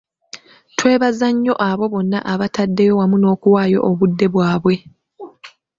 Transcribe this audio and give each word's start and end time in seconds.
Twebaza 0.77 1.27
nnyo 1.33 1.53
abo 1.69 1.85
bonna 1.93 2.19
abateddeyo 2.33 2.93
wamu 2.99 3.15
n’okuwaayo 3.19 3.79
obudde 3.89 4.25
bwabwe. 4.33 4.75